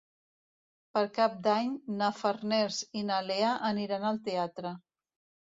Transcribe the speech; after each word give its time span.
Per 0.95 1.03
Cap 1.17 1.35
d'Any 1.47 1.69
na 1.99 2.07
Farners 2.21 2.81
i 3.01 3.05
na 3.11 3.21
Lea 3.27 3.53
aniran 3.71 4.09
al 4.13 4.21
teatre. 4.31 4.75